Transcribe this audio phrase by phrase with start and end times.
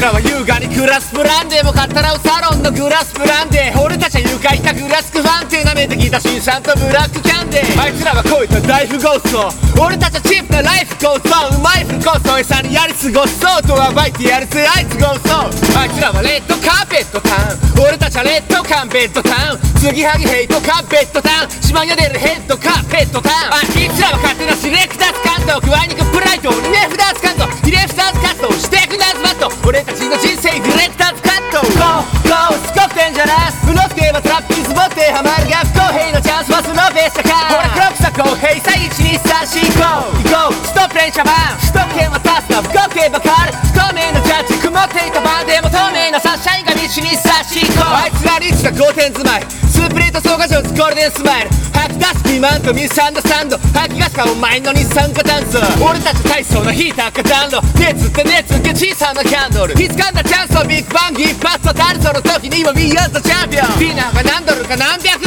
[0.00, 3.76] ちらは優雅に暮らすブランデーも買ったらサロンのグラスブランデー。
[3.84, 7.76] 俺たちは床板グラスクファンテ舐めてきた新さんとブラックキャンデー。
[7.76, 9.52] あいつらはこういった大富豪層。
[9.76, 17.84] 俺たちはチープなライフ構想うまいフルコースを餌にやり過ごそうと暴いてやるぜあいつ豪壮あいつらはレッドカーペットタウン。
[17.84, 19.60] 俺たちはレッドカンベッドタウン。
[19.84, 21.50] 継ぎはぎヘイトカーペットタウン。
[21.60, 23.52] 島よ出るヘッドカーペットタウン。
[23.52, 25.99] あいつらは勝手なシレクターズ関東加えに
[35.40, 65.19] るが不公平のチャンスはそのベストかほらクロックさ公平さ1234 GO GO ストップ連射版首都圏はタスな不公平ばかる不透明なジャッジ曇っていた晩でも透明なサンシャインが1234あいつらリッチな5点住まいスープレート総合上ゴールデンスマイル吐き出すピーマンとミスアンダーサンド吐き出すかお前の二酸化炭素俺たち体操のヒーターか暖炉熱って熱って小さなキャンドル気づかんだチャンスをビッグバンギ一発当たるその時にも We are the champion ディナーが何ドルか何百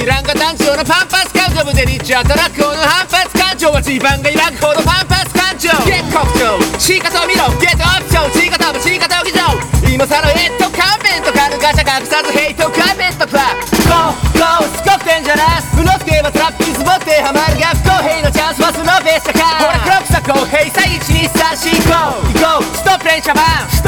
[0.00, 5.68] か知らんが団長のパンパス感情部でリッチ働くこの反発感情は地盤が揺らぐほどパンパス感情。
[5.84, 9.52] ゲッコク長仕方を見ろゲットオプション仕方も仕方を議場
[9.92, 13.26] 今さらヘッドカーペントカルガシャ隠さずヘイトカーペント。
[13.28, 13.52] プラ
[13.92, 15.68] ゴーゴーすごくデンジャラス。
[15.76, 23.79] 不の吹けばトラップにズボってハマるが不公平のチャンスはそのベストかほらクロックさ公平さ1234 GO GO ストップ連射版首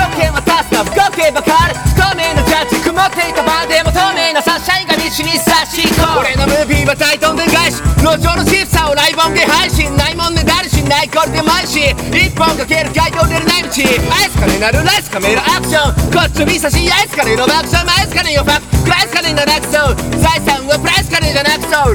[5.13, 7.77] シャインが1234俺のムービーは大どんでん返し。
[8.01, 9.95] 路上のチップさをライブ配信。
[9.95, 11.93] ないもんねだるしないこれで毎し。
[12.17, 13.69] 一本かける街道出るない道。
[13.69, 16.13] アイスカネなるライスカメラアクション。
[16.17, 21.95] こっち指差しアイスカネのアクションアイスカネよファックプライスカネななくそう財産はプライスカネじゃなくそう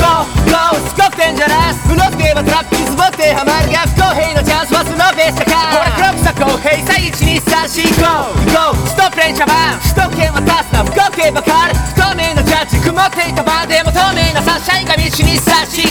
[0.00, 11.74] GO GO すごくばトラップにズボってハマるが不公平のチャンスはそのベストかほらさ公平さ1234 GO GO ストップ連射版首都圏はタスな不公平ばかる。
[11.74, 15.81] 不透明なジャッジ曇っていた晩でも透明なサッシャインが道に差し